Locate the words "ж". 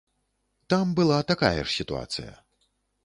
1.61-1.69